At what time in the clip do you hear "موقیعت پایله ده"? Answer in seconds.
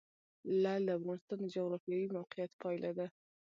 2.17-3.07